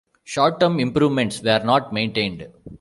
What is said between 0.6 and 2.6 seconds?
improvements were not maintained.